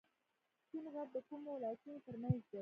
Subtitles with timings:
[0.63, 2.59] سپین غر د کومو ولایتونو ترمنځ دی؟